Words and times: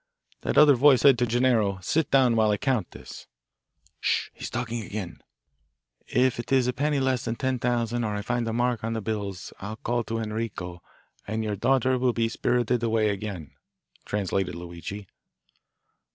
"That 0.41 0.57
other 0.57 0.73
voice 0.73 1.01
said 1.01 1.19
to 1.19 1.27
Gennaro, 1.27 1.77
'Sit 1.79 2.09
down 2.09 2.35
while 2.35 2.49
I 2.49 2.57
count 2.57 2.89
this.'" 2.89 3.27
"Sh! 3.99 4.29
he's 4.33 4.49
talking 4.49 4.81
again." 4.81 5.21
"If 6.07 6.39
it 6.39 6.51
is 6.51 6.65
a 6.65 6.73
penny 6.73 6.99
less 6.99 7.25
than 7.25 7.35
ten 7.35 7.59
thousand 7.59 8.03
or 8.03 8.15
I 8.15 8.23
find 8.23 8.47
a 8.47 8.51
mark 8.51 8.83
on 8.83 8.93
the 8.93 9.01
bills 9.01 9.53
I'll 9.59 9.75
call 9.75 10.03
to 10.05 10.17
Enrico, 10.17 10.81
and 11.27 11.43
your 11.43 11.55
daughter 11.55 11.99
will 11.99 12.13
be 12.13 12.29
spirited 12.29 12.81
away 12.81 13.09
again," 13.09 13.51
translated 14.07 14.55
Luigi. 14.55 15.05